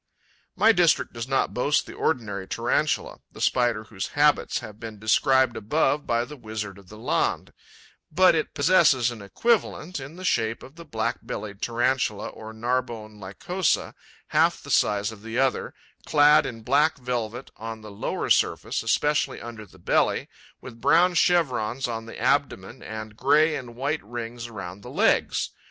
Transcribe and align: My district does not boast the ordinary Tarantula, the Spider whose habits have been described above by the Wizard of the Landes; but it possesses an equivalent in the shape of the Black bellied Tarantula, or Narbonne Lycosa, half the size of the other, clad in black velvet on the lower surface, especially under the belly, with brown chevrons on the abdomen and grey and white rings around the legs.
My 0.55 0.71
district 0.71 1.13
does 1.13 1.27
not 1.27 1.53
boast 1.53 1.85
the 1.85 1.93
ordinary 1.93 2.47
Tarantula, 2.47 3.19
the 3.31 3.39
Spider 3.39 3.83
whose 3.83 4.07
habits 4.17 4.57
have 4.57 4.79
been 4.79 4.97
described 4.97 5.55
above 5.55 6.07
by 6.07 6.25
the 6.25 6.35
Wizard 6.35 6.79
of 6.79 6.89
the 6.89 6.97
Landes; 6.97 7.53
but 8.11 8.33
it 8.33 8.55
possesses 8.55 9.11
an 9.11 9.21
equivalent 9.21 9.99
in 9.99 10.15
the 10.15 10.23
shape 10.25 10.63
of 10.63 10.73
the 10.75 10.85
Black 10.85 11.17
bellied 11.21 11.61
Tarantula, 11.61 12.29
or 12.29 12.51
Narbonne 12.51 13.19
Lycosa, 13.19 13.93
half 14.29 14.63
the 14.63 14.71
size 14.71 15.11
of 15.11 15.21
the 15.21 15.37
other, 15.37 15.71
clad 16.03 16.47
in 16.47 16.63
black 16.63 16.97
velvet 16.97 17.51
on 17.55 17.81
the 17.81 17.91
lower 17.91 18.31
surface, 18.31 18.81
especially 18.81 19.39
under 19.39 19.67
the 19.67 19.77
belly, 19.77 20.27
with 20.61 20.81
brown 20.81 21.13
chevrons 21.13 21.87
on 21.87 22.07
the 22.07 22.19
abdomen 22.19 22.81
and 22.81 23.15
grey 23.15 23.55
and 23.55 23.75
white 23.75 24.03
rings 24.03 24.47
around 24.47 24.81
the 24.81 24.89
legs. 24.89 25.51